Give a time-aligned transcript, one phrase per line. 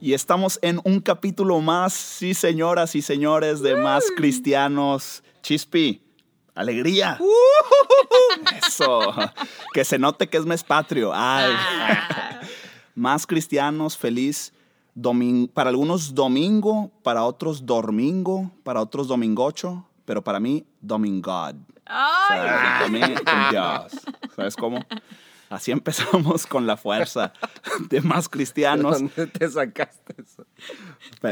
[0.00, 5.24] Y estamos en un capítulo más, sí señoras y señores, de Más Cristianos.
[5.42, 6.00] Chispi,
[6.54, 7.18] alegría.
[8.64, 9.12] Eso,
[9.74, 11.10] que se note que es mes patrio.
[11.12, 11.52] Ay.
[11.52, 12.40] Ah.
[12.94, 14.52] Más Cristianos, feliz
[14.94, 15.52] domingo.
[15.52, 21.56] Para algunos domingo, para otros domingo, para otros domingocho, pero para mí, domingod.
[21.86, 22.38] Ay.
[22.38, 23.00] Para mí,
[23.50, 23.92] Dios.
[24.36, 24.78] ¿Sabes cómo?
[25.50, 27.32] Así empezamos con la fuerza
[27.88, 28.98] de más cristianos.
[28.98, 30.46] ¿Dónde te sacaste eso?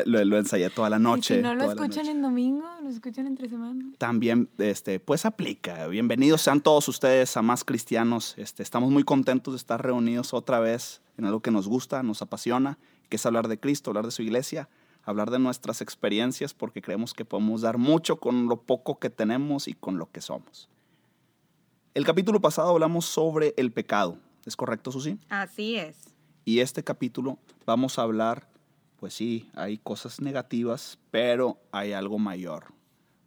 [0.06, 1.36] Lo, lo ensayé toda la Y noche.
[1.36, 3.84] si no lo escuchan en domingo, lo escuchan entre semana.
[3.98, 5.87] También, este, pues aplica.
[5.89, 8.34] Bienvenidos sean todos ustedes a Más Cristianos.
[8.39, 12.22] Este, estamos muy contentos de estar reunidos otra vez en algo que nos gusta, nos
[12.22, 12.78] apasiona,
[13.09, 14.69] que es hablar de Cristo, hablar de su iglesia,
[15.05, 19.69] hablar de nuestras experiencias, porque creemos que podemos dar mucho con lo poco que tenemos
[19.69, 20.69] y con lo que somos.
[21.97, 24.19] El capítulo pasado hablamos sobre el pecado.
[24.44, 25.19] ¿Es correcto, Susi?
[25.30, 25.97] Así es.
[26.44, 28.50] Y este capítulo vamos a hablar,
[29.00, 32.66] pues sí, hay cosas negativas, pero hay algo mayor.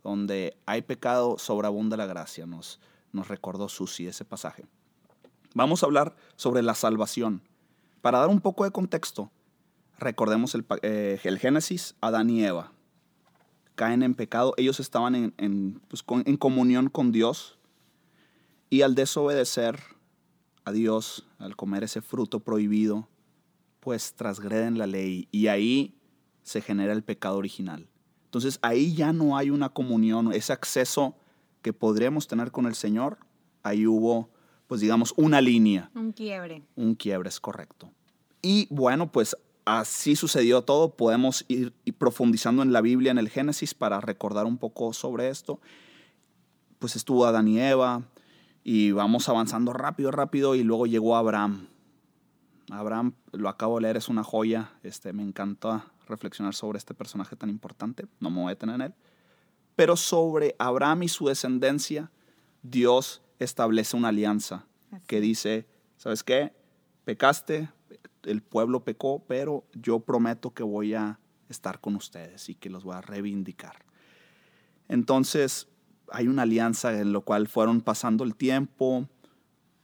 [0.04, 2.46] Donde hay pecado, sobreabunda la gracia.
[2.46, 2.80] Nos,
[3.12, 4.66] nos recordó Susi ese pasaje.
[5.56, 7.42] Vamos a hablar sobre la salvación.
[8.02, 9.32] Para dar un poco de contexto,
[9.98, 12.72] recordemos el, eh, el Génesis, Adán y Eva.
[13.74, 17.58] Caen en pecado, ellos estaban en, en, pues, con- en comunión con Dios
[18.70, 19.80] y al desobedecer
[20.66, 23.08] a Dios, al comer ese fruto prohibido,
[23.80, 25.96] pues transgreden la ley y ahí
[26.44, 27.88] se genera el pecado original.
[28.26, 31.16] Entonces ahí ya no hay una comunión, ese acceso
[31.62, 33.18] que podríamos tener con el Señor,
[33.64, 34.30] ahí hubo,
[34.68, 36.64] pues digamos, una línea, Un quiebre.
[36.76, 37.92] un quiebre, es correcto.
[38.42, 43.74] Y bueno, pues así sucedió todo, podemos ir profundizando en la Biblia, en el Génesis,
[43.74, 45.60] para recordar un poco sobre esto.
[46.78, 48.04] Pues estuvo Adán y Eva,
[48.64, 51.68] y vamos avanzando rápido, rápido, y luego llegó Abraham.
[52.70, 54.72] Abraham, lo acabo de leer, es una joya.
[54.84, 58.06] Este, me encanta reflexionar sobre este personaje tan importante.
[58.20, 58.94] No me voy a detener en él.
[59.76, 62.12] Pero sobre Abraham y su descendencia,
[62.62, 64.68] Dios establece una alianza
[65.08, 65.68] que dice,
[65.98, 66.54] ¿sabes qué?
[67.06, 67.70] Pecaste,
[68.24, 72.84] el pueblo pecó, pero yo prometo que voy a estar con ustedes y que los
[72.84, 73.86] voy a reivindicar.
[74.90, 75.69] Entonces,
[76.12, 79.08] hay una alianza en lo cual fueron pasando el tiempo,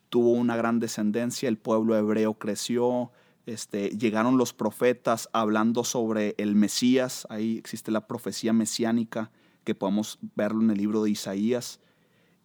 [0.09, 3.11] tuvo una gran descendencia, el pueblo hebreo creció,
[3.45, 9.31] este, llegaron los profetas hablando sobre el Mesías, ahí existe la profecía mesiánica
[9.63, 11.79] que podemos verlo en el libro de Isaías,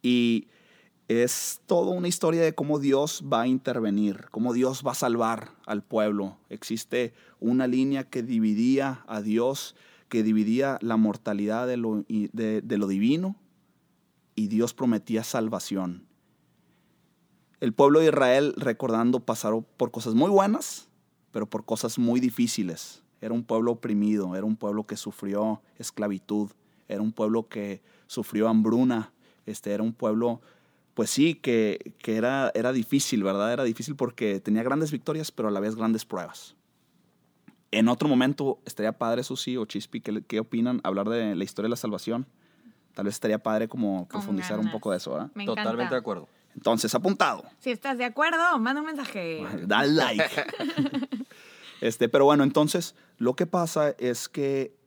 [0.01, 0.47] y
[1.07, 5.51] es toda una historia de cómo Dios va a intervenir, cómo Dios va a salvar
[5.65, 6.37] al pueblo.
[6.49, 9.75] Existe una línea que dividía a Dios,
[10.07, 13.35] que dividía la mortalidad de lo, de lo divino,
[14.41, 16.07] y Dios prometía salvación.
[17.59, 20.89] El pueblo de Israel, recordando, pasaron por cosas muy buenas,
[21.31, 23.03] pero por cosas muy difíciles.
[23.21, 26.49] Era un pueblo oprimido, era un pueblo que sufrió esclavitud,
[26.87, 29.13] era un pueblo que sufrió hambruna,
[29.45, 30.41] este, era un pueblo,
[30.95, 33.53] pues sí, que, que era, era difícil, ¿verdad?
[33.53, 36.55] Era difícil porque tenía grandes victorias, pero a la vez grandes pruebas.
[37.69, 40.81] En otro momento estaría padre, Susi o Chispi, ¿qué, qué opinan?
[40.83, 42.25] Hablar de la historia de la salvación.
[42.93, 45.31] Tal vez estaría padre como profundizar un poco de eso, ¿verdad?
[45.33, 46.27] Me Totalmente de acuerdo.
[46.55, 47.45] Entonces, apuntado.
[47.59, 49.43] Si estás de acuerdo, manda un mensaje.
[49.67, 50.23] Da like.
[51.81, 54.77] Este, pero bueno, entonces lo que pasa es que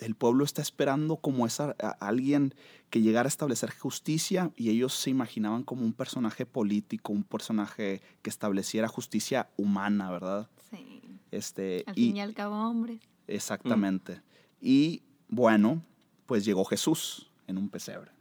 [0.00, 2.54] el pueblo está esperando como esa, a alguien
[2.90, 8.02] que llegara a establecer justicia y ellos se imaginaban como un personaje político, un personaje
[8.22, 10.48] que estableciera justicia humana, ¿verdad?
[10.70, 11.02] Sí.
[11.30, 13.00] Este, Al y, fin y al cabo, hombres.
[13.28, 14.20] Exactamente.
[14.60, 15.82] Y bueno,
[16.28, 18.12] pues llegó Jesús en un pesebre.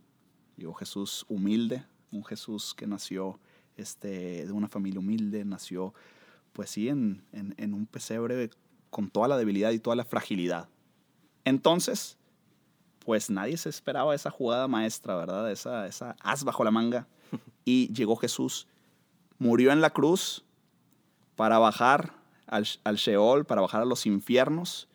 [0.56, 3.40] Llegó Jesús humilde, un Jesús que nació
[3.76, 5.94] este, de una familia humilde, nació
[6.54, 8.50] pues sí en, en- en un pesebre
[8.90, 10.70] con toda la debilidad y toda la fragilidad.
[11.46, 12.18] Entonces,
[13.06, 15.52] pues nadie se esperaba esa jugada maestra, ¿verdad?
[15.52, 17.08] Esa, esa as bajo la manga.
[17.66, 18.66] Y llegó Jesús,
[19.38, 20.46] murió en la cruz,
[21.36, 22.14] para bajar
[22.48, 24.88] al, al Sheol, para bajar a los infiernos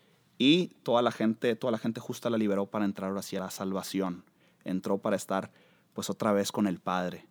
[0.44, 4.24] y toda la gente, toda la gente justa la liberó para entrar hacia la salvación.
[4.64, 5.52] Entró para estar
[5.94, 7.28] pues otra vez con el Padre.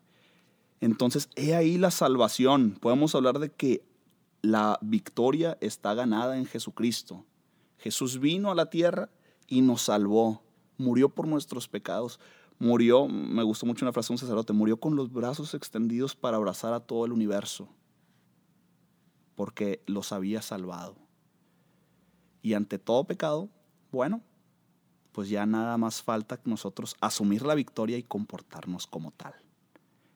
[0.80, 2.78] Entonces, he ahí la salvación.
[2.80, 3.84] Podemos hablar de que
[4.42, 7.25] la victoria está ganada en Jesucristo.
[7.80, 9.10] Jesús vino a la tierra
[9.46, 10.42] y nos salvó.
[10.78, 12.18] Murió por nuestros pecados.
[12.60, 16.38] Murió, me gustó mucho una frase de un sacerdote, murió con los brazos extendidos para
[16.38, 17.68] abrazar a todo el universo.
[19.36, 20.96] Porque los había salvado.
[22.42, 23.50] Y ante todo pecado,
[23.92, 24.22] bueno,
[25.12, 29.34] pues ya nada más falta que nosotros asumir la victoria y comportarnos como tal.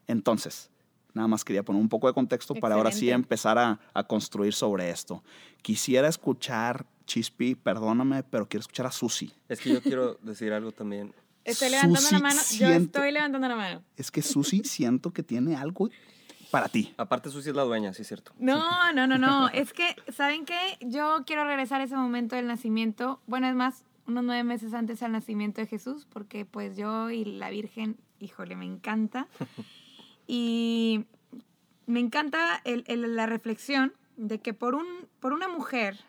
[0.07, 0.69] Entonces,
[1.13, 4.53] nada más quería poner un poco de contexto para ahora sí empezar a, a construir
[4.53, 5.23] sobre esto.
[5.61, 9.33] Quisiera escuchar, Chispi, perdóname, pero quiero escuchar a Susi.
[9.49, 11.13] Es que yo quiero decir algo también.
[11.43, 12.41] Estoy levantando Susi, la mano.
[12.57, 13.83] Yo estoy levantando la mano.
[13.95, 15.89] Es que Susi siento que tiene algo
[16.55, 16.93] para ti.
[16.97, 18.31] Aparte, Susi es la dueña, sí es cierto.
[18.39, 19.49] No, no, no, no.
[19.53, 20.77] Es que, ¿saben qué?
[20.79, 23.19] Yo quiero regresar a ese momento del nacimiento.
[23.27, 27.25] Bueno, es más, unos nueve meses antes al nacimiento de Jesús, porque pues yo y
[27.25, 29.27] la Virgen, híjole, me encanta.
[30.27, 31.05] Y
[31.85, 34.85] me encanta el- el- la reflexión de que por, un,
[35.19, 35.99] por una mujer,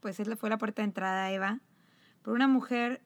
[0.00, 1.60] pues esa fue la puerta de entrada a Eva,
[2.22, 3.02] por una mujer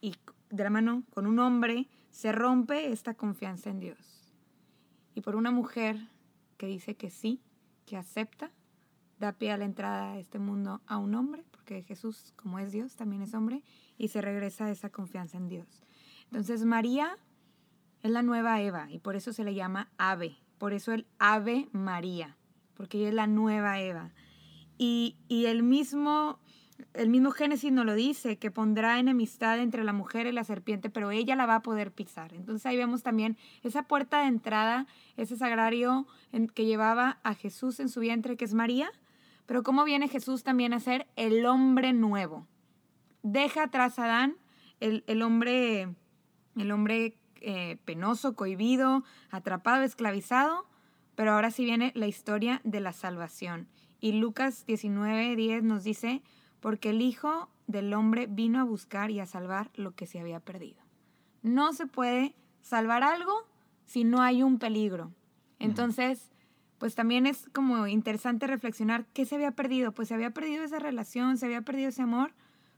[0.00, 0.14] y
[0.50, 4.13] de la mano con un hombre, se rompe esta confianza en Dios.
[5.14, 6.08] Y por una mujer
[6.56, 7.40] que dice que sí,
[7.86, 8.50] que acepta,
[9.18, 12.72] da pie a la entrada a este mundo a un hombre, porque Jesús, como es
[12.72, 13.62] Dios, también es hombre,
[13.96, 15.82] y se regresa esa confianza en Dios.
[16.26, 17.16] Entonces María
[18.02, 21.68] es la nueva Eva, y por eso se le llama Ave, por eso el Ave
[21.72, 22.36] María,
[22.74, 24.12] porque ella es la nueva Eva.
[24.78, 26.40] Y, y el mismo...
[26.92, 30.90] El mismo Génesis nos lo dice, que pondrá enemistad entre la mujer y la serpiente,
[30.90, 32.34] pero ella la va a poder pisar.
[32.34, 34.86] Entonces ahí vemos también esa puerta de entrada,
[35.16, 36.06] ese sagrario
[36.54, 38.90] que llevaba a Jesús en su vientre, que es María,
[39.46, 42.46] pero cómo viene Jesús también a ser el hombre nuevo.
[43.22, 44.36] Deja atrás a Adán,
[44.80, 45.94] el, el hombre,
[46.56, 50.66] el hombre eh, penoso, cohibido, atrapado, esclavizado,
[51.14, 53.68] pero ahora sí viene la historia de la salvación.
[54.00, 56.22] Y Lucas 19, 10 nos dice,
[56.64, 60.40] porque el Hijo del Hombre vino a buscar y a salvar lo que se había
[60.40, 60.80] perdido.
[61.42, 63.46] No se puede salvar algo
[63.84, 65.12] si no hay un peligro.
[65.58, 66.32] Entonces,
[66.78, 69.92] pues también es como interesante reflexionar qué se había perdido.
[69.92, 72.32] Pues se había perdido esa relación, se había perdido ese amor,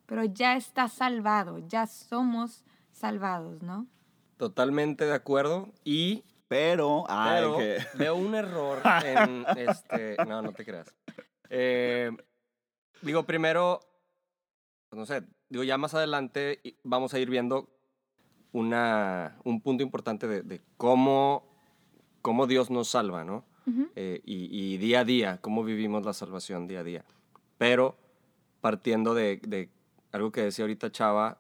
[0.06, 3.87] pero ya está salvado, ya somos salvados, ¿no?
[4.37, 5.73] Totalmente de acuerdo.
[5.85, 10.17] Y Pero, ay, pero que- veo un error en este.
[10.27, 10.93] No, no te creas.
[11.50, 12.11] Eh,
[13.02, 13.81] digo, primero,
[14.88, 17.69] pues, no sé, digo, ya más adelante vamos a ir viendo
[18.52, 21.44] una, un punto importante de, de cómo,
[22.22, 23.44] cómo Dios nos salva, ¿no?
[23.66, 23.88] Ujú.
[23.96, 27.04] Eh, y, y día a día, cómo vivimos la salvación día a día.
[27.58, 27.96] Pero
[28.60, 29.69] partiendo de, de
[30.12, 31.38] algo que decía ahorita Chava,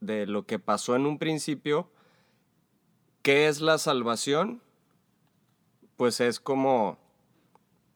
[0.00, 1.88] de lo que pasó en un principio,
[3.22, 4.60] ¿qué es la salvación?
[5.96, 6.98] Pues es como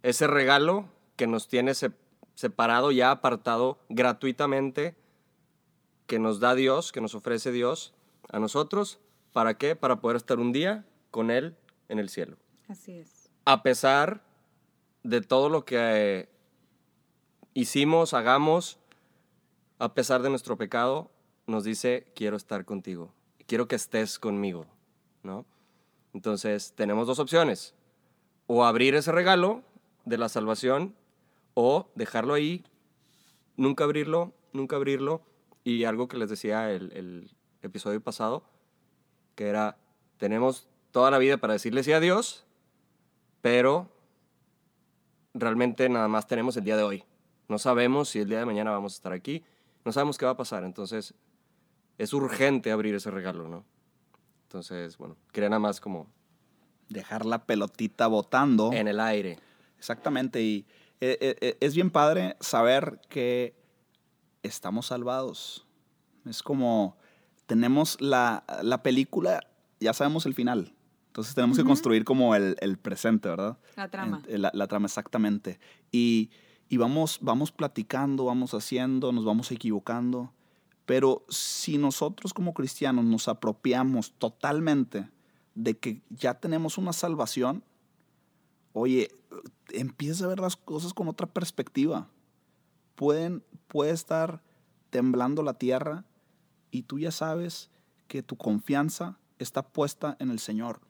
[0.03, 0.87] ese regalo
[1.17, 1.93] que nos tiene se-
[2.39, 4.95] separado, ya apartado gratuitamente,
[6.07, 7.95] que nos da Dios, que nos ofrece Dios
[8.29, 9.01] a nosotros.
[9.33, 9.75] ¿Para qué?
[9.75, 11.57] Para poder estar un día con Él
[11.89, 12.37] en el cielo
[12.69, 13.29] Así es.
[13.45, 14.23] a pesar
[15.03, 16.29] de todo lo que eh,
[17.55, 18.79] hicimos, hagamos,
[19.81, 21.11] a pesar de nuestro pecado,
[21.49, 23.13] nos dice, quiero estar contigo,
[23.49, 24.67] quiero que estés conmigo,
[25.25, 25.45] ¿no?
[26.15, 27.75] Entonces, tenemos dos opciones,
[28.47, 29.65] o abrir ese regalo
[30.05, 30.95] de la salvación,
[31.61, 32.63] o dejarlo ahí,
[33.57, 35.23] nunca abrirlo, nunca abrirlo,
[35.65, 38.45] y algo que les decía el, el episodio pasado,
[39.35, 39.77] que era,
[40.19, 42.45] tenemos toda la vida para decirle sí a Dios,
[43.43, 43.91] pero
[45.35, 47.05] realmente nada más tenemos el día de hoy.
[47.49, 49.43] No sabemos si el día de mañana vamos a estar aquí,
[49.85, 51.13] no sabemos qué va a pasar, entonces
[51.99, 53.65] es urgente abrir ese regalo, ¿no?
[54.45, 56.07] Entonces, bueno, quería nada más como
[56.89, 58.73] dejar la pelotita botando.
[58.73, 59.41] en el aire.
[59.77, 60.65] Exactamente, y
[61.01, 63.55] es bien padre saber que
[64.43, 65.67] estamos salvados.
[66.25, 66.97] Es como
[67.47, 69.41] tenemos la, la película,
[69.81, 70.75] ya sabemos el final.
[71.07, 71.71] Entonces tenemos que Ujú.
[71.71, 73.59] construir como el, el presente, ¿verdad?
[73.77, 74.23] La trama.
[74.29, 75.59] En- la, la trama, exactamente.
[75.91, 76.31] Y,
[76.69, 80.33] y vamos, vamos platicando, vamos haciendo, nos vamos equivocando.
[80.85, 85.09] Pero si nosotros como cristianos nos apropiamos totalmente
[85.55, 87.65] de que ya tenemos una salvación,
[88.79, 89.11] oye,
[89.71, 92.09] empieza a ver las cosas con otra perspectiva.
[92.95, 94.43] Pueden, puede estar
[94.91, 96.05] temblando la tierra
[96.71, 97.71] y tú ya sabes
[98.07, 100.81] que tu confianza está puesta en el Señor.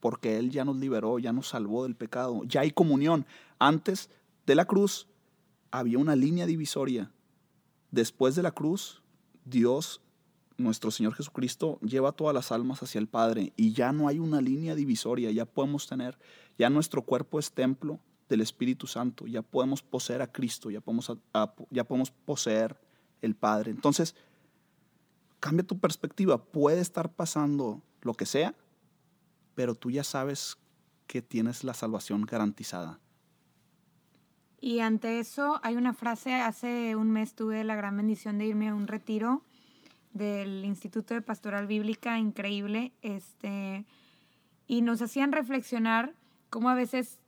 [0.00, 3.26] porque Él ya nos liberó, ya nos salvó del pecado, ya hay comunión.
[3.58, 4.08] Antes
[4.46, 5.06] de la cruz
[5.70, 7.12] había una línea divisoria.
[7.90, 9.02] Después de la cruz,
[9.44, 10.00] Dios,
[10.56, 14.40] nuestro Señor Jesucristo, lleva todas las almas hacia el Padre y ya no hay una
[14.40, 16.18] línea divisoria, ya podemos tener,
[16.60, 21.10] ya nuestro cuerpo es templo del Espíritu Santo, ya podemos poseer a Cristo, ya podemos,
[21.70, 22.78] ya podemos poseer
[23.22, 23.70] el Padre.
[23.70, 24.14] Entonces,
[25.40, 28.54] cambia tu perspectiva, puede estar pasando lo que sea,
[29.54, 30.58] pero tú ya sabes
[31.06, 33.00] que tienes la salvación garantizada.
[34.60, 38.68] Y ante eso hay una frase, hace un mes tuve la gran bendición de irme
[38.68, 39.46] a un retiro
[40.12, 43.86] del Instituto de Pastoral Bíblica, increíble, este,
[44.66, 46.19] y nos hacían reflexionar
[46.50, 47.20] cómo a veces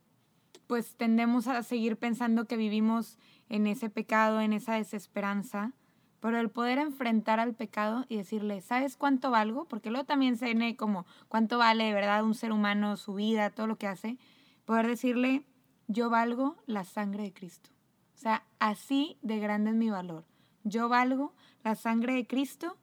[0.67, 5.73] pues tendemos a seguir pensando que vivimos en ese pecado, en esa desesperanza,
[6.21, 9.67] pero el poder enfrentar al pecado y decirle, ¿sabes cuánto valgo?
[9.67, 13.50] Porque luego también se viene como cuánto vale de verdad un ser humano, su vida,
[13.50, 14.19] todo lo que hace,
[14.64, 15.45] poder decirle,
[15.88, 17.71] yo valgo la sangre de Cristo.
[18.14, 20.25] O sea, así de grande es mi valor.
[20.62, 22.79] Yo valgo la sangre de Cristo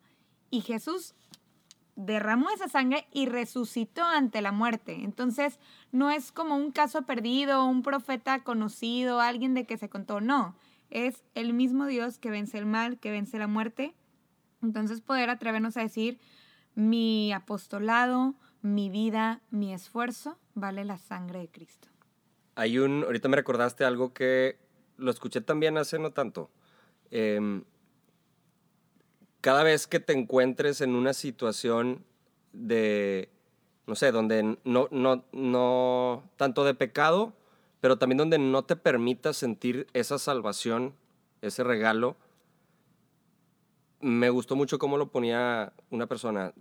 [0.52, 1.16] y Jesús
[2.00, 5.04] derramó esa sangre y resucitó ante la muerte.
[5.04, 5.60] Entonces,
[5.92, 10.56] no es como un caso perdido, un profeta conocido, alguien de que se contó, no.
[10.90, 13.94] Es el mismo Dios que vence el mal, que vence la muerte.
[14.64, 16.20] Entonces, poder atrevernos a decir,
[16.74, 21.90] mi apostolado, mi vida, mi esfuerzo, vale la sangre de Cristo.
[22.56, 24.58] Hay un, ahorita me recordaste algo que
[24.96, 26.50] lo escuché también hace no tanto.
[27.12, 27.66] Em,
[29.42, 32.04] cada vez que te encuentres en una situación
[32.54, 33.30] de,
[33.88, 37.34] no sé, donde no, no, no, tanto de pecado,
[37.82, 40.94] pero también donde no te permita sentir esa salvación,
[41.42, 42.18] ese regalo,
[44.02, 46.54] me gustó mucho cómo lo ponía una persona.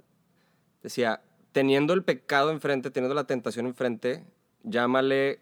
[0.82, 4.24] Decía, teniendo el pecado enfrente, teniendo la tentación enfrente,
[4.62, 5.40] llámale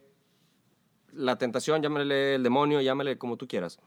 [1.13, 3.79] la tentación, llámale el demonio, llámale como tú quieras.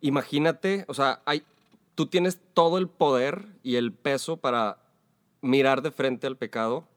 [0.00, 1.44] Imagínate, o sea, hay,
[1.94, 4.78] tú tienes todo el poder y el peso para
[5.40, 6.88] mirar de frente al pecado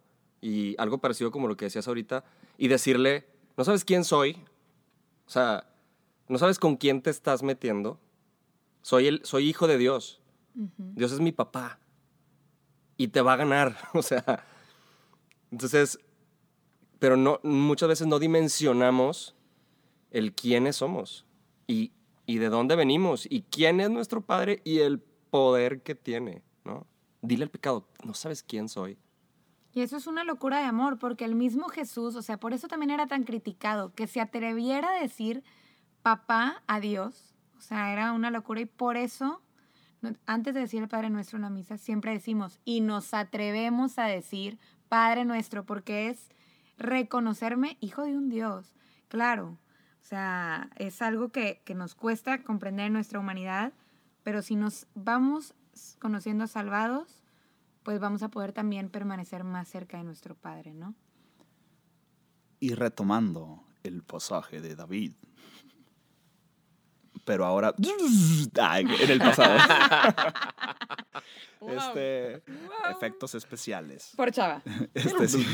[0.42, 2.24] y algo parecido como lo que decías ahorita
[2.58, 3.28] y decirle,
[3.58, 4.38] no sabes quién soy,
[5.26, 5.68] o sea,
[6.28, 8.00] no sabes con quién te estás metiendo,
[8.82, 10.22] soy, el, soy hijo de Dios,
[10.54, 11.80] Dios es mi papá
[12.98, 14.46] y te va a ganar, o sea,
[15.52, 16.00] entonces
[17.00, 19.36] pero no, muchas veces no dimensionamos
[20.12, 21.26] el quiénes somos
[21.68, 21.92] y,
[22.28, 25.00] y de dónde venimos y quién es nuestro Padre y el
[25.32, 26.86] poder que tiene, ¿no?
[27.22, 29.00] Dile al pecado, no sabes quién soy.
[29.74, 32.68] Y eso es una locura de amor, porque el mismo Jesús, o sea, por eso
[32.68, 35.44] también era tan criticado, que se atreviera a decir
[36.02, 39.42] papá a Dios, o sea, era una locura y por eso,
[40.26, 44.06] antes de decir el Padre Nuestro en la misa, siempre decimos, y nos atrevemos a
[44.06, 46.30] decir Padre Nuestro, porque es
[46.78, 48.74] reconocerme hijo de un Dios.
[49.08, 49.58] Claro,
[50.08, 53.74] sea, es algo que, nos cuesta comprender en nuestra humanidad,
[54.24, 55.54] pero si nos vamos
[56.00, 57.24] conociendo salvados,
[57.84, 60.96] pues vamos a poder también permanecer más cerca de nuestro Padre, ¿no?
[62.60, 65.14] Y retomando el pasaje de David,
[67.26, 69.58] pero ahora en el pasado.
[71.60, 72.44] Este,
[72.90, 74.14] efectos especiales.
[74.16, 74.62] Por chava.
[74.94, 75.46] Este, sí,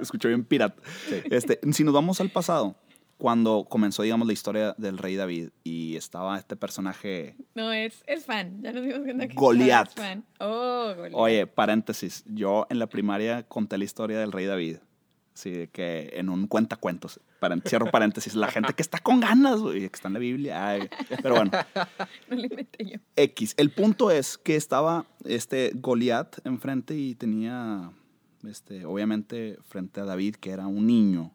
[0.00, 0.80] escuchó bien pirata.
[1.24, 2.76] Este, si nos vamos al pasado,
[3.18, 7.36] cuando comenzó, digamos, la historia del rey David y estaba este personaje...
[7.54, 8.60] No, es, es fan.
[8.62, 9.88] Ya nos dimos cuenta que Goliat.
[9.88, 10.24] es fan.
[10.38, 11.14] Oh, Goliat.
[11.14, 12.24] Oye, paréntesis.
[12.26, 14.76] Yo en la primaria conté la historia del rey David.
[15.32, 19.84] Sí, que en un cuentacuentos, para, cierro paréntesis, la gente que está con ganas, que
[19.84, 20.88] está en la Biblia.
[21.22, 21.50] pero bueno.
[22.30, 22.98] No le inventé yo.
[23.16, 23.54] X.
[23.58, 27.92] El punto es que estaba este Goliat enfrente y tenía,
[28.48, 31.32] este, obviamente, frente a David, que era un niño.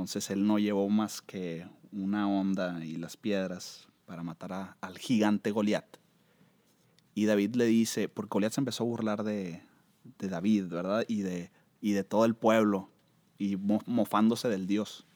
[0.00, 5.50] Entonces él no llevó más que una onda y las piedras para matar al gigante
[5.50, 5.98] Goliat.
[7.14, 9.62] Y David le dice, porque Goliat se empezó a burlar de,
[10.18, 11.04] David, ¿verdad?
[11.06, 11.50] Y de,
[11.82, 12.90] y de todo el pueblo
[13.36, 15.06] y mofándose del Dios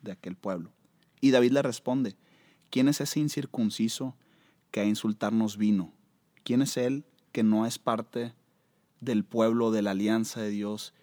[0.00, 0.72] de aquel pueblo.
[1.20, 2.16] Y David le responde,
[2.70, 4.16] ¿quién es ese incircunciso
[4.70, 5.92] que a insultarnos vino?
[6.44, 8.32] ¿Quién es él que no es parte
[9.00, 10.94] del pueblo de la alianza de Dios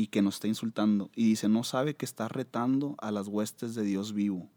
[0.00, 1.10] y que nos está insultando?
[1.14, 4.48] Y dice, no sabe que está retando a las huestes de Dios vivo.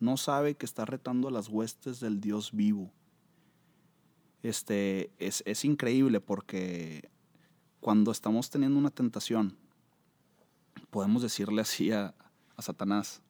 [0.00, 2.90] No sabe que está retando a las huestes del Dios vivo.
[4.42, 7.08] Este, es, es increíble porque
[7.78, 9.56] cuando estamos teniendo una tentación,
[10.90, 12.12] podemos decirle así a,
[12.58, 13.22] Satanás,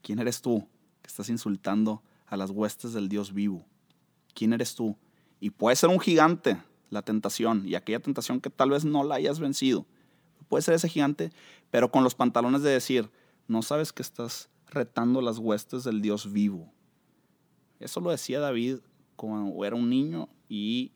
[0.00, 0.68] ¿quién eres tú
[1.00, 3.64] que estás insultando a las huestes del Dios vivo?
[4.32, 4.96] ¿Quién eres tú?
[5.40, 9.16] Y puede ser un gigante la tentación y aquella tentación que tal vez no la
[9.16, 9.86] hayas vencido,
[10.52, 11.32] puede ser ese gigante,
[11.70, 13.08] pero con los pantalones de decir,
[13.48, 16.70] no sabes que estás retando las huestes del Dios vivo.
[17.80, 18.80] Eso lo decía David
[19.16, 20.92] cuando era un niño y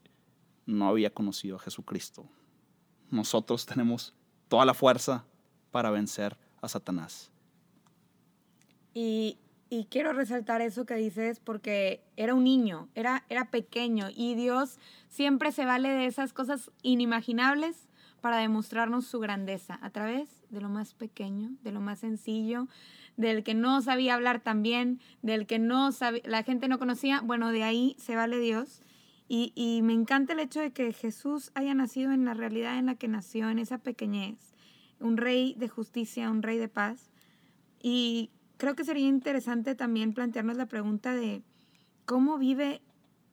[0.66, 2.28] no había conocido a Jesucristo.
[3.10, 4.12] Nosotros tenemos
[4.48, 5.24] toda la fuerza
[5.70, 7.30] para vencer a Satanás.
[8.92, 9.38] Y,
[9.70, 14.76] y quiero resaltar eso que dices porque era un niño, era, era pequeño y Dios
[15.08, 17.86] siempre se vale de esas cosas inimaginables
[18.20, 22.68] para demostrarnos su grandeza a través de lo más pequeño, de lo más sencillo,
[23.16, 27.20] del que no sabía hablar tan bien, del que no sabía, la gente no conocía,
[27.20, 28.82] bueno, de ahí se vale Dios.
[29.28, 32.86] Y, y me encanta el hecho de que Jesús haya nacido en la realidad en
[32.86, 34.54] la que nació, en esa pequeñez,
[35.00, 37.10] un rey de justicia, un rey de paz.
[37.82, 41.42] Y creo que sería interesante también plantearnos la pregunta de
[42.04, 42.82] cómo vive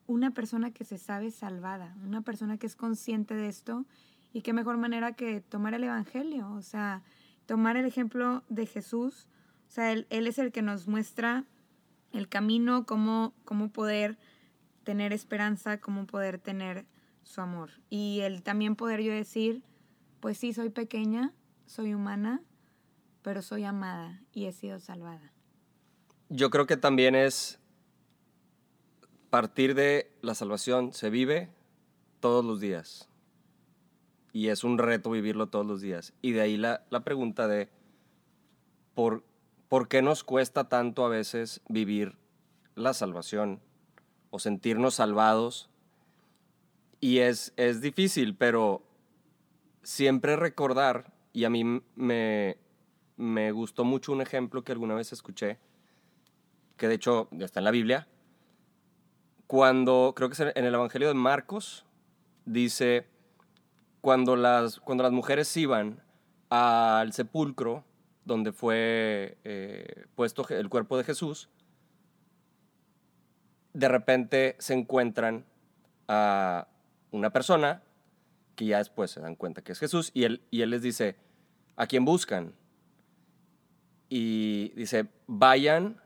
[0.08, 3.86] una persona que se sabe salvada, una persona que es consciente de esto
[4.34, 7.04] y qué mejor manera que tomar el Evangelio, o sea,
[7.46, 9.28] tomar el ejemplo de Jesús,
[9.68, 11.46] o sea, él, es el que nos muestra
[12.12, 14.18] el camino, cómo, cómo poder
[14.84, 16.86] tener esperanza, cómo poder tener
[17.22, 17.72] su amor.
[17.90, 19.64] Y el también poder yo decir,
[20.20, 21.32] pues sí, soy pequeña,
[21.66, 22.42] soy humana,
[23.22, 25.32] pero soy amada y he sido salvada.
[26.30, 27.60] Yo creo que también es
[29.30, 31.50] partir de la salvación se vive
[32.20, 33.10] todos los días.
[34.34, 36.14] Y es un reto vivirlo todos los días.
[36.22, 37.70] Y de ahí la, la pregunta de
[38.94, 39.24] ¿por,
[39.70, 42.18] ¿por qué nos cuesta tanto a veces vivir
[42.76, 43.62] la salvación
[44.30, 45.70] o sentirnos salvados?
[47.00, 48.82] Y es, es difícil, pero
[49.84, 52.58] siempre recordar, y a mí me,
[53.18, 55.58] me gustó mucho un ejemplo que alguna vez escuché,
[56.78, 58.08] que de hecho ya está en la Biblia,
[59.48, 61.86] cuando, creo que es en el Evangelio de Marcos,
[62.46, 63.06] dice,
[64.04, 66.04] cuando las, cuando las mujeres iban
[66.50, 67.86] al sepulcro
[68.26, 71.48] donde fue eh, puesto el cuerpo de Jesús,
[73.72, 75.46] de repente se encuentran
[76.10, 76.68] a
[77.12, 77.82] una persona
[78.58, 81.16] que ya después se dan cuenta que es Jesús y él, y él les dice,
[81.78, 82.54] ¿a quién buscan?
[84.16, 86.00] y dice, vayan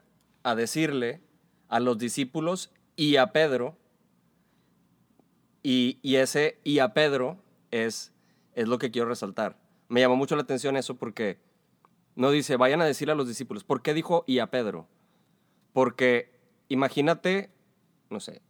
[0.43, 1.19] a decirle
[1.67, 3.75] a los discípulos y a Pedro,
[5.61, 7.37] y, ese y a Pedro
[7.71, 8.13] es,
[8.53, 9.57] es lo que quiero resaltar.
[9.89, 11.39] Me llamó mucho la atención eso porque
[12.15, 13.63] no dice, vayan a decirle a los discípulos.
[13.63, 14.87] ¿Por qué dijo y a Pedro?
[15.73, 17.51] Porque imagínate,
[18.09, 18.41] no sé,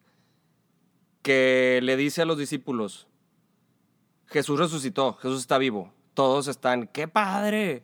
[1.21, 3.07] que le dice a los discípulos,
[4.25, 5.93] Jesús resucitó, Jesús está vivo.
[6.13, 7.83] Todos están, qué padre,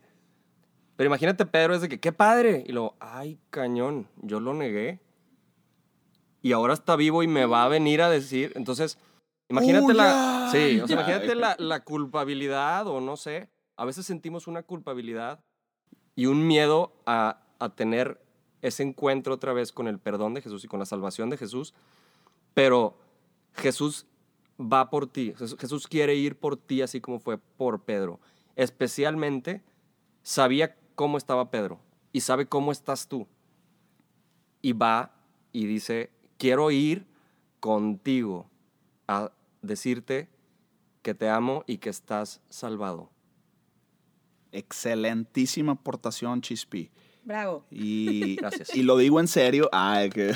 [0.96, 2.64] pero imagínate, Pedro, es de que, qué padre.
[2.66, 5.00] Y luego, ay, cañón, yo lo negué.
[6.40, 8.52] Y ahora está vivo y me va a venir a decir.
[8.54, 8.98] Entonces,
[9.48, 10.48] imagínate la.
[10.50, 13.50] Sí, o sea, imagínate la, la culpabilidad o no sé.
[13.76, 15.40] A veces sentimos una culpabilidad
[16.14, 18.20] y un miedo a, a tener
[18.62, 21.74] ese encuentro otra vez con el perdón de Jesús y con la salvación de Jesús.
[22.54, 22.96] Pero
[23.54, 24.06] Jesús
[24.60, 25.34] va por ti.
[25.36, 28.20] Jesús quiere ir por ti así como fue por Pedro.
[28.56, 29.62] Especialmente
[30.22, 31.80] sabía cómo estaba Pedro
[32.12, 33.26] y sabe cómo estás tú.
[34.62, 35.12] Y va
[35.52, 37.06] y dice, quiero ir
[37.60, 38.48] contigo
[39.08, 40.28] a decirte
[41.02, 43.10] que te amo y que estás salvado.
[44.52, 46.90] Excelentísima aportación, Chispi.
[47.24, 47.64] Bravo.
[47.70, 48.74] Y, Gracias.
[48.74, 49.68] y lo digo en serio.
[49.72, 50.32] Ay, que...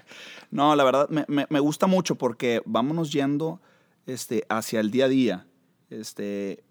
[0.50, 3.60] no, la verdad me, me, me, gusta mucho porque vámonos yendo
[4.06, 5.46] este, hacia el día a día.
[5.90, 6.62] Este,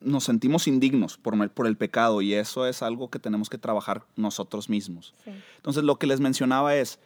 [0.00, 4.06] nos sentimos indignos por, por, el pecado y eso es algo que tenemos que trabajar
[4.16, 5.14] nosotros mismos.
[5.56, 6.98] Entonces lo que les mencionaba es,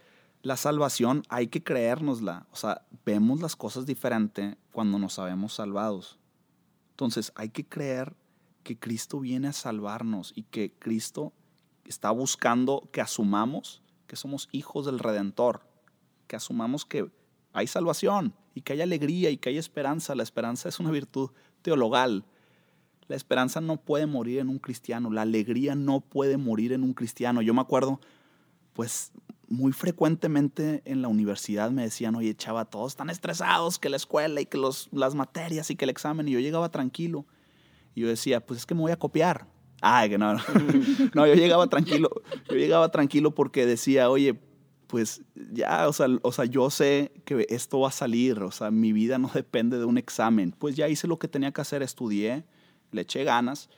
[0.42, 6.18] la salvación hay que creérnosla, o sea, vemos las cosas diferente cuando nos sabemos salvados.
[6.90, 8.14] Entonces hay que creer
[8.62, 11.32] que Cristo viene a salvarnos y que Cristo
[11.84, 15.62] está buscando que asumamos que somos hijos del Redentor,
[16.26, 17.10] que asumamos que
[17.52, 20.14] hay salvación y que hay alegría y que hay esperanza.
[20.14, 21.30] La esperanza es una virtud
[21.62, 22.24] teologal
[23.12, 26.94] la esperanza no puede morir en un cristiano, la alegría no puede morir en un
[26.94, 27.42] cristiano.
[27.42, 28.00] Yo me acuerdo,
[28.72, 29.12] pues
[29.52, 34.40] muy frecuentemente en la universidad me decían, oye, chava, todos están estresados, que la escuela
[34.40, 37.26] y que los, las materias y que el examen, y yo llegaba tranquilo.
[37.94, 39.46] Y yo decía, pues es que me voy a copiar.
[39.82, 40.40] Ay, que no, no.
[41.14, 42.08] no, yo llegaba tranquilo,
[42.48, 44.40] yo llegaba tranquilo porque decía, oye,
[44.86, 48.70] pues ya, o sea, o sea, yo sé que esto va a salir, o sea,
[48.70, 50.52] mi vida no depende de un examen.
[50.58, 52.44] Pues ya hice lo que tenía que hacer, estudié,
[52.90, 53.68] le eché ganas,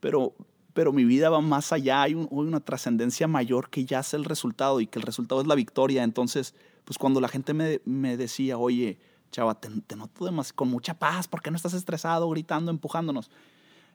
[0.00, 0.34] pero,
[0.78, 4.80] pero mi vida va más allá, hay, una trascendencia mayor que ya es el resultado
[4.80, 6.04] y que el resultado es la victoria.
[6.04, 9.00] Entonces, pues cuando la gente me, decía, oye,
[9.32, 13.28] chava, te, noto con mucha paz, ¿por qué no estás estresado, gritando, empujándonos?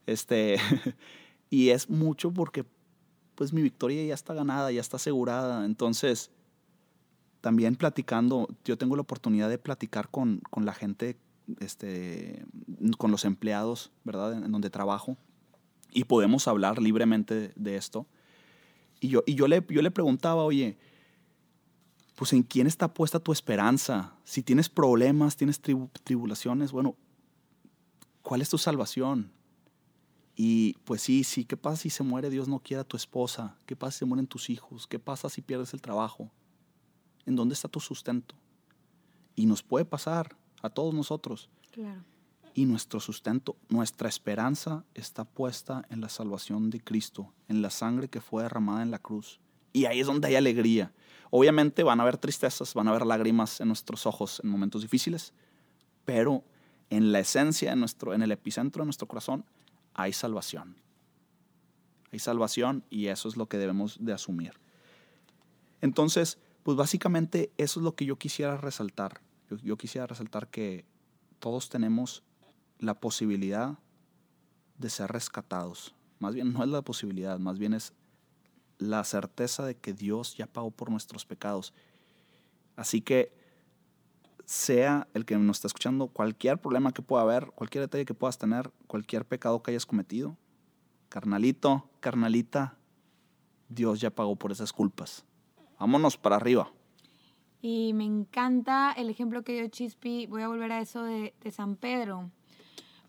[0.07, 0.57] Este,
[1.49, 2.65] y es mucho porque
[3.35, 5.63] pues mi victoria ya está ganada, ya está asegurada.
[5.63, 6.31] Entonces,
[7.39, 11.15] también platicando, yo tengo la oportunidad de platicar con, con la gente,
[11.61, 12.43] este,
[12.97, 14.33] con los empleados, ¿verdad?
[14.33, 15.15] En, donde trabajo.
[15.93, 18.07] Y podemos hablar libremente de esto.
[18.99, 20.77] Y yo, y yo, le, yo le preguntaba, oye,
[22.15, 24.13] pues en quién está puesta tu esperanza.
[24.23, 26.95] Si tienes problemas, tienes tribulaciones, bueno,
[28.21, 29.31] ¿cuál es tu salvación?
[30.35, 33.57] Y pues sí, sí, ¿qué pasa si se muere Dios no quiera tu esposa?
[33.65, 34.87] ¿Qué pasa si se mueren tus hijos?
[34.87, 36.31] ¿Qué pasa si pierdes el trabajo?
[37.25, 38.35] ¿En dónde está tu sustento?
[39.35, 41.49] Y nos puede pasar a todos nosotros.
[41.71, 42.03] Claro.
[42.53, 48.09] Y nuestro sustento, nuestra esperanza está puesta en la salvación de Cristo, en la sangre
[48.09, 49.39] que fue derramada en la cruz.
[49.71, 50.93] Y ahí es donde hay alegría.
[51.31, 55.33] Obviamente van a haber tristezas, van a haber lágrimas en nuestros ojos en momentos difíciles,
[56.05, 56.43] pero
[56.91, 59.45] en la esencia, en, nuestro, en el epicentro de nuestro corazón,
[59.95, 60.75] hay salvación.
[62.11, 64.53] Hay salvación y eso es lo que debemos de asumir.
[65.81, 69.21] Entonces, pues básicamente eso es lo que yo quisiera resaltar.
[69.63, 70.85] Yo, quisiera resaltar que
[71.39, 72.23] todos tenemos
[72.83, 73.77] la posibilidad
[74.77, 75.95] de ser rescatados.
[76.19, 77.93] Más bien no es la posibilidad, más bien es
[78.77, 81.73] la certeza de que Dios ya pagó por nuestros pecados.
[82.75, 83.31] Así que
[84.45, 88.37] sea el que nos está escuchando, cualquier problema que pueda haber, cualquier detalle que puedas
[88.37, 90.37] tener, cualquier pecado que hayas cometido,
[91.09, 92.77] carnalito, carnalita,
[93.69, 95.25] Dios ya pagó por esas culpas.
[95.79, 96.71] Vámonos para arriba.
[97.61, 100.27] Y me encanta el ejemplo que dio Chispi.
[100.27, 102.29] Voy a volver a eso de, San Pedro.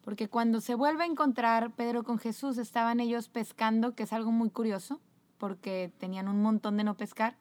[0.05, 4.31] Porque cuando se vuelve a encontrar Pedro con Jesús, estaban ellos pescando, que es algo
[4.31, 5.01] muy curioso,
[5.39, 7.37] porque tenían un montón de no pescar.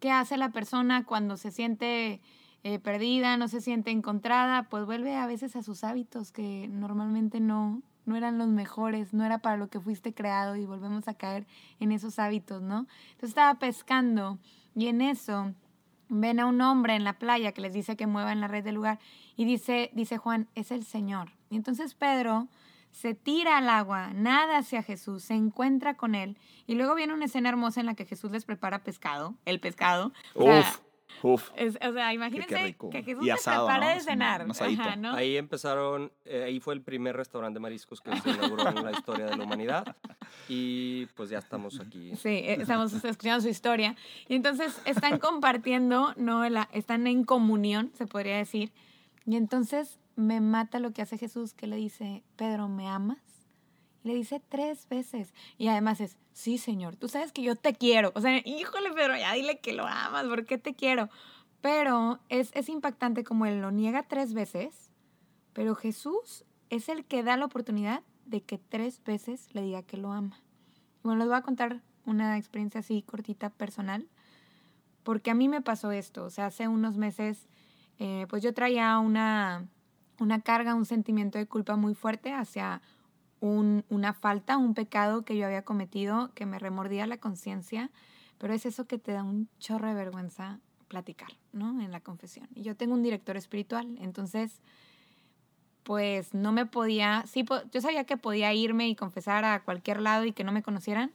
[0.00, 2.20] ¿Qué hace la persona cuando se siente
[2.64, 4.64] eh, perdida, no se siente encontrada?
[4.64, 9.24] Pues vuelve a veces a sus hábitos que normalmente no, no eran los mejores, no
[9.24, 11.46] era para lo que fuiste creado y volvemos a caer
[11.78, 12.86] en esos hábitos, ¿no?
[13.10, 14.38] Entonces estaba pescando
[14.74, 15.54] y en eso
[16.08, 18.74] ven a un hombre en la playa que les dice que muevan la red del
[18.74, 18.98] lugar
[19.36, 21.32] y dice, dice Juan, es el Señor.
[21.50, 22.48] Y entonces Pedro
[22.90, 27.26] se tira al agua, nada hacia Jesús, se encuentra con él y luego viene una
[27.26, 30.12] escena hermosa en la que Jesús les prepara pescado, el pescado.
[30.34, 30.80] Uf.
[31.22, 31.50] Uf.
[31.50, 34.46] o sea, imagínense que Jesús se prepara de cenar.
[35.14, 38.92] Ahí empezaron, eh, ahí fue el primer restaurante de mariscos que se inauguró en la
[38.92, 39.96] historia de la humanidad.
[40.46, 42.14] Y pues ya estamos aquí.
[42.16, 43.96] Sí, eh, estamos escuchando su historia.
[44.28, 46.46] Y entonces están compartiendo, ¿no?
[46.48, 48.72] La, están en comunión, se podría decir.
[49.24, 53.18] Y entonces me mata lo que hace Jesús, que le dice, Pedro, ¿me amas?
[54.02, 55.34] Le dice tres veces.
[55.56, 58.12] Y además es, sí, Señor, tú sabes que yo te quiero.
[58.14, 61.08] O sea, híjole, pero ya dile que lo amas, ¿por qué te quiero?
[61.60, 64.92] Pero es, es impactante como él lo niega tres veces,
[65.52, 69.96] pero Jesús es el que da la oportunidad de que tres veces le diga que
[69.96, 70.40] lo ama.
[71.02, 74.08] Bueno, les voy a contar una experiencia así cortita, personal,
[75.02, 76.24] porque a mí me pasó esto.
[76.24, 77.48] O sea, hace unos meses,
[77.98, 79.66] eh, pues yo traía una,
[80.20, 82.82] una carga, un sentimiento de culpa muy fuerte hacia
[83.40, 87.90] una falta, un pecado que yo había cometido, que me remordía la conciencia,
[88.38, 91.80] pero es eso que te da un chorro de vergüenza platicar, ¿no?
[91.80, 92.48] En la confesión.
[92.54, 94.60] Y yo tengo un director espiritual, entonces,
[95.84, 100.24] pues no me podía, sí, yo sabía que podía irme y confesar a cualquier lado
[100.24, 101.12] y que no me conocieran,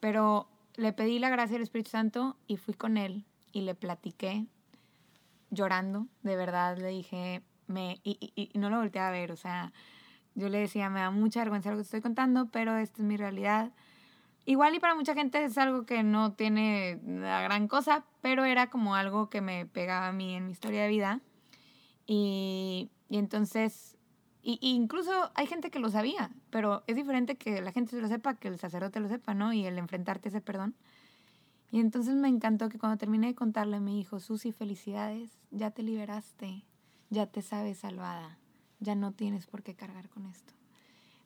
[0.00, 4.46] pero le pedí la gracia del Espíritu Santo y fui con él y le platiqué
[5.50, 9.36] llorando, de verdad, le dije, me, y, y, y no lo volteé a ver, o
[9.36, 9.72] sea,
[10.36, 13.16] yo le decía, me da mucha vergüenza lo que estoy contando, pero esta es mi
[13.16, 13.72] realidad.
[14.44, 18.68] Igual y para mucha gente es algo que no tiene la gran cosa, pero era
[18.68, 21.20] como algo que me pegaba a mí en mi historia de vida.
[22.06, 23.96] Y, y entonces,
[24.42, 28.34] y, incluso hay gente que lo sabía, pero es diferente que la gente lo sepa,
[28.34, 29.54] que el sacerdote lo sepa, ¿no?
[29.54, 30.76] Y el enfrentarte a ese perdón.
[31.70, 35.82] Y entonces me encantó que cuando terminé de contarle me dijo, Susi, felicidades, ya te
[35.82, 36.66] liberaste,
[37.08, 38.38] ya te sabes salvada
[38.80, 40.52] ya no tienes por qué cargar con esto.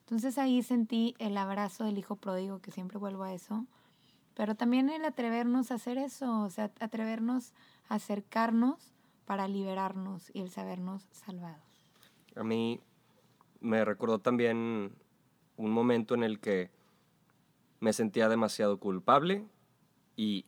[0.01, 3.67] Entonces ahí sentí el abrazo del hijo pródigo, que siempre vuelvo a eso,
[4.35, 7.53] pero también el atrevernos a hacer eso, o sea, atrevernos
[7.89, 8.93] a acercarnos
[9.25, 11.63] para liberarnos y el sabernos salvados.
[12.35, 12.81] A mí
[13.61, 14.93] me recordó también
[15.57, 16.71] un momento en el que
[17.81, 19.47] me sentía demasiado culpable
[20.17, 20.45] y,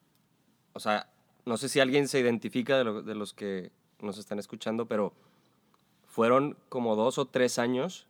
[0.73, 1.09] o sea,
[1.45, 5.13] no sé si alguien se identifica de, de los que nos están escuchando, pero
[6.13, 8.07] fueron como dos o tres años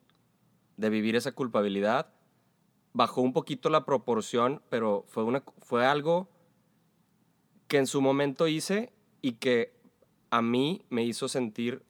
[0.76, 2.08] de vivir esa culpabilidad.
[2.92, 6.28] Bajó un poquito la proporción, pero fue, una, fue algo
[7.68, 9.72] que en su momento hice y que
[10.30, 11.84] a mí me hizo sentir,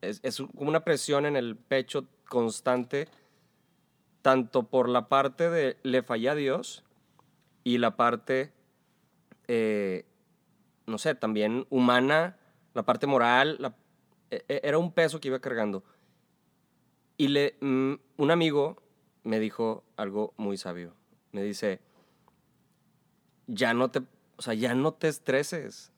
[0.00, 0.20] es,
[0.56, 3.06] como una presión en el pecho constante
[4.22, 6.82] tanto por la parte de le fallé a Dios
[7.62, 8.52] y la parte,
[9.46, 10.06] eh,
[10.86, 12.36] no sé, también humana,
[12.74, 13.76] la parte moral, la-
[14.30, 15.84] era un peso que iba cargando.
[17.16, 18.82] Y le, mm, un amigo
[19.24, 20.94] me dijo algo muy sabio.
[21.32, 21.80] Me dice,
[23.46, 24.00] ya no te,
[24.36, 25.92] o sea, ya no te estreses.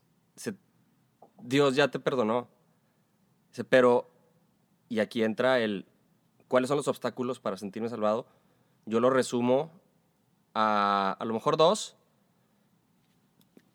[1.43, 2.49] Dios ya te perdonó.
[3.51, 4.11] Dice, pero,
[4.89, 5.87] y aquí entra el,
[6.49, 8.27] ¿cuáles son los obstáculos para sentirme salvado?
[8.87, 9.71] Yo lo resumo
[10.55, 11.97] a, a lo mejor dos.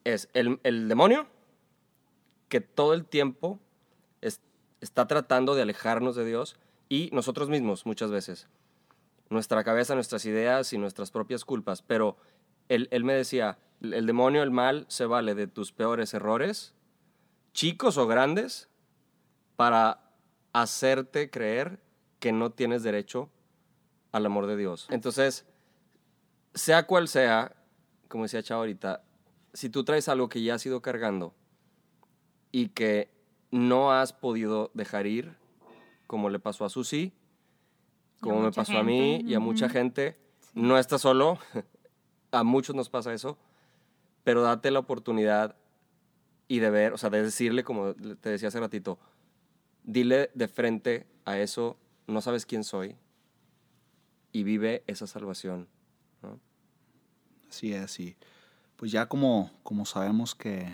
[0.03, 1.27] Es el, el demonio,
[2.49, 3.59] que todo el tiempo
[4.81, 6.57] está tratando de alejarnos de Dios,
[6.89, 8.47] y nosotros mismos muchas veces.
[9.29, 11.81] Nuestra cabeza, nuestras ideas y nuestras propias culpas.
[11.81, 12.17] Pero
[12.69, 16.73] él, él me decía, el demonio, el mal, se vale de tus peores errores,
[17.53, 18.69] chicos o grandes,
[19.55, 20.11] para
[20.53, 21.79] hacerte creer
[22.19, 23.29] que no tienes derecho
[24.11, 24.87] al amor de Dios.
[24.89, 25.45] Entonces,
[26.53, 27.55] sea cual sea,
[28.07, 29.03] como decía Chava ahorita,
[29.53, 31.33] si tú traes algo que ya has ido cargando
[32.51, 33.11] y que
[33.51, 35.35] no has podido dejar ir,
[36.05, 37.13] como le pasó a Susi,
[38.17, 40.51] a como me pasó a mí y a mucha gente, Sí.
[40.55, 41.37] no estás solo,
[42.31, 43.37] a muchos nos pasa eso,
[44.23, 45.55] pero date la oportunidad
[46.47, 48.97] y de ver, o sea, de decirle, como te decía hace ratito,
[49.83, 52.95] dile de frente a eso, no sabes quién soy,
[54.31, 55.67] y vive esa salvación.
[56.21, 56.39] ¿no?
[57.49, 58.15] Así es, y
[58.75, 60.67] pues ya como, como sabemos que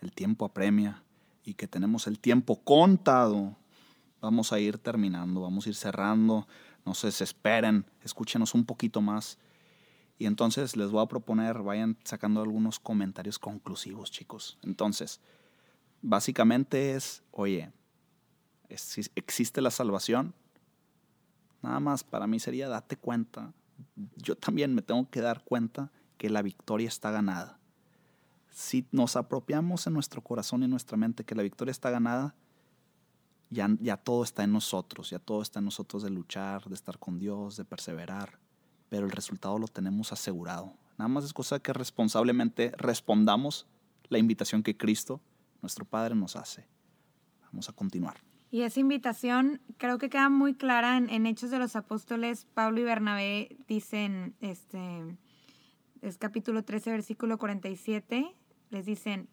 [0.00, 1.02] el tiempo apremia
[1.44, 3.56] y que tenemos el tiempo contado,
[4.20, 6.46] vamos a ir terminando, vamos a ir cerrando,
[6.84, 9.38] no se desesperen, escúchenos un poquito más.
[10.18, 14.58] Y entonces les voy a proponer, vayan sacando algunos comentarios conclusivos, chicos.
[14.62, 15.20] Entonces,
[16.00, 17.72] básicamente es, oye,
[18.68, 20.34] existe la salvación.
[21.62, 23.52] Nada más para mí sería date cuenta.
[24.16, 27.58] Yo también me tengo que dar cuenta que la victoria está ganada.
[28.52, 32.34] Si nos apropiamos en nuestro corazón y en nuestra mente que la victoria está ganada,
[33.50, 36.98] ya, ya todo está en nosotros, ya todo está en nosotros de luchar, de estar
[36.98, 38.38] con Dios, de perseverar,
[38.88, 40.74] pero el resultado lo tenemos asegurado.
[40.98, 43.66] Nada más es cosa que responsablemente respondamos
[44.08, 45.20] la invitación que Cristo,
[45.62, 46.66] nuestro Padre, nos hace.
[47.44, 48.16] Vamos a continuar.
[48.50, 52.46] Y esa invitación creo que queda muy clara en, en Hechos de los Apóstoles.
[52.52, 55.16] Pablo y Bernabé dicen, este,
[56.02, 58.34] es capítulo 13, versículo 47,
[58.72, 59.28] les dicen,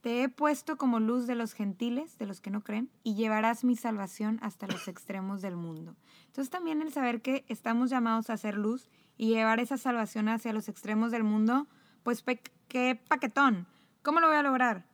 [0.00, 3.62] te he puesto como luz de los gentiles, de los que no creen, y llevarás
[3.64, 5.96] mi salvación hasta los extremos del mundo.
[6.26, 10.52] Entonces también el saber que estamos llamados a hacer luz y llevar esa salvación hacia
[10.52, 11.66] los extremos del mundo,
[12.02, 12.24] pues
[12.68, 13.66] qué paquetón.
[14.02, 14.86] ¿Cómo lo voy a lograr?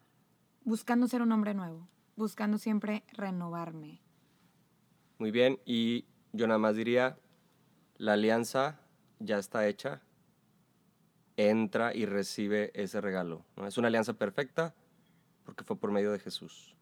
[0.65, 1.87] Buscando ser un hombre nuevo,
[2.17, 4.01] buscando siempre renovarme.
[5.19, 7.19] Muy bien, y yo nada más diría,
[7.99, 8.81] la alianza
[9.21, 10.01] ya está hecha,
[11.37, 13.45] entra y recibe ese regalo.
[13.57, 13.67] ¿no?
[13.67, 14.75] Es una alianza perfecta
[15.45, 16.75] porque fue por medio de Jesús,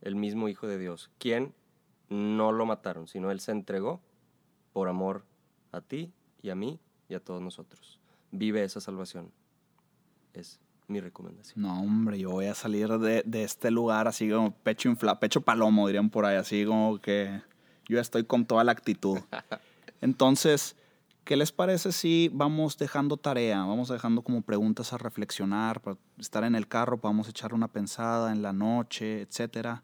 [0.00, 1.54] el mismo Hijo de Dios, quien
[2.08, 4.02] no lo mataron, sino Él se entregó
[4.72, 5.24] por amor
[5.70, 7.98] a ti y a mí y a todos nosotros.
[8.30, 9.32] Vive esa salvación.
[10.34, 11.62] Es mi recomendación.
[11.62, 15.40] No, hombre, yo voy a salir de, de este lugar así como pecho infla, pecho
[15.40, 17.40] palomo, dirían por ahí, así como que
[17.86, 19.18] yo estoy con toda la actitud.
[20.00, 20.76] Entonces,
[21.24, 26.44] ¿qué les parece si vamos dejando tarea, vamos dejando como preguntas a reflexionar, para estar
[26.44, 29.82] en el carro, podamos echar una pensada en la noche, etcétera?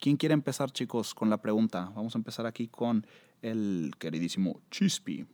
[0.00, 1.92] ¿Quién quiere empezar, chicos, con la pregunta?
[1.94, 3.06] Vamos a empezar aquí con
[3.42, 5.26] el queridísimo Chispy.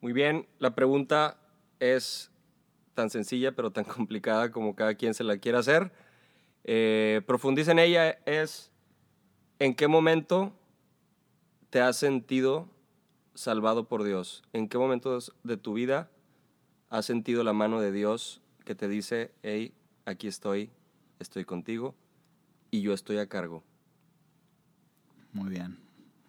[0.00, 1.38] Muy bien, la pregunta
[1.78, 2.30] es
[2.94, 5.92] tan sencilla pero tan complicada como cada quien se la quiera hacer.
[6.64, 8.70] Eh, profundiza en ella, es
[9.58, 10.52] ¿en qué momento
[11.70, 12.68] te has sentido
[13.40, 14.42] salvado por Dios?
[14.52, 16.10] ¿En qué momentos de tu vida
[16.90, 19.72] has sentido la mano de Dios que te dice, hey,
[20.04, 20.70] aquí estoy,
[21.18, 21.94] estoy contigo
[22.70, 23.64] y yo estoy a cargo?
[25.32, 25.78] Muy bien,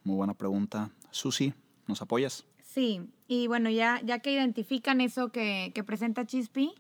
[0.06, 0.92] muy buena pregunta.
[1.12, 1.54] Susi,
[1.86, 2.46] ¿nos apoyas?
[2.64, 6.74] Sí, y bueno, ya, ya que identifican eso que, que presenta Chispi,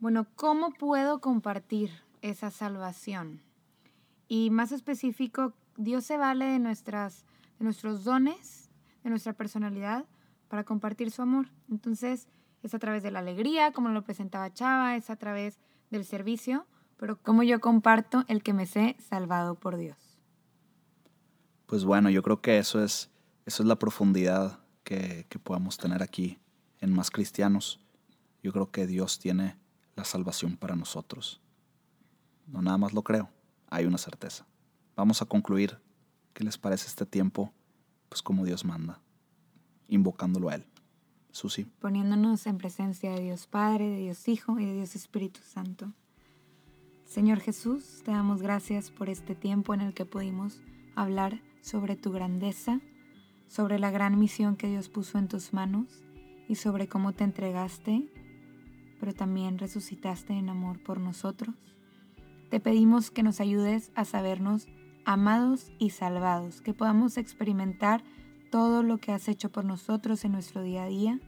[0.00, 1.90] bueno, ¿cómo puedo compartir
[2.22, 3.42] esa salvación?
[4.26, 7.24] Y más específico, Dios se vale de, nuestras,
[7.58, 8.69] de nuestros dones,
[9.02, 10.04] de nuestra personalidad,
[10.48, 11.48] para compartir su amor.
[11.70, 12.28] Entonces,
[12.62, 15.58] es a través de la alegría, como lo presentaba Chava, es a través
[15.90, 20.18] del servicio, pero ¿cómo yo comparto el que me sé salvado por Dios?
[21.66, 23.10] Pues bueno, yo creo que eso es,
[23.46, 26.38] eso es la profundidad que, que podemos tener aquí
[26.80, 27.80] en Más Cristianos.
[28.42, 29.56] Yo creo que Dios tiene
[29.94, 31.40] la salvación para nosotros.
[32.46, 33.30] No nada más lo creo,
[33.68, 34.46] hay una certeza.
[34.96, 35.78] Vamos a concluir.
[36.34, 37.52] ¿Qué les parece este tiempo?
[38.10, 39.00] Pues como Dios manda.
[39.88, 40.66] invocándolo a Él.
[41.32, 41.64] Susi.
[41.64, 45.92] Poniéndonos en presencia de Dios Padre, de Dios Hijo y de Dios Espíritu Santo.
[47.04, 50.60] Señor Jesús, te damos gracias por este tiempo en el que pudimos
[50.94, 52.80] hablar sobre tu grandeza,
[53.48, 55.86] sobre la gran misión que Dios puso en tus manos
[56.48, 58.08] y sobre cómo te entregaste,
[58.98, 61.54] pero también resucitaste en amor por nosotros.
[62.48, 64.66] Te pedimos que nos ayudes a sabernos
[65.04, 68.02] amados y salvados, que podamos experimentar
[68.50, 71.20] todo lo que has hecho por nosotros en nuestro día a día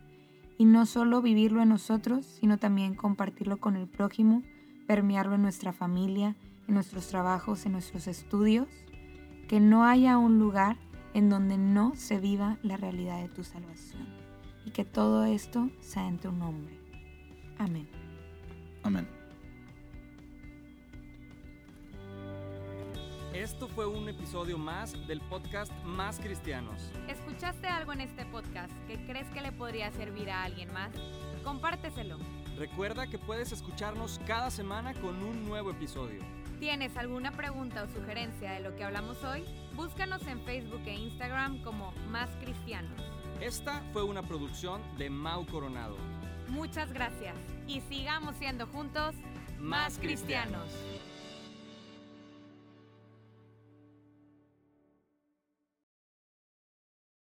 [0.59, 4.43] y no solo vivirlo en nosotros, sino también compartirlo con el prójimo,
[4.87, 6.37] permearlo en nuestra familia,
[6.69, 8.69] en nuestros trabajos, en nuestros estudios,
[9.49, 10.77] que no haya un lugar
[11.15, 14.07] en donde no se viva la realidad de tu salvación
[14.65, 16.79] y que todo esto sea en tu nombre.
[17.59, 17.89] Amén.
[18.83, 19.22] Amén.
[23.35, 26.93] Esto fue un episodio más del podcast Más Cristianos.
[27.09, 30.91] ¿Escuchaste algo en este podcast que crees que le podría servir a alguien más?
[31.43, 32.19] Compárteselo.
[32.59, 36.21] Recuerda que puedes escucharnos cada semana con un nuevo episodio.
[36.61, 39.45] ¿Tienes alguna pregunta o sugerencia de lo que hablamos hoy?
[39.75, 43.01] Búscanos en Facebook e Instagram como Más Cristianos.
[43.41, 45.97] Esta fue una producción de Mau Coronado.
[46.49, 47.35] Muchas gracias
[47.67, 49.15] y sigamos siendo juntos
[49.59, 50.69] Más cristianos.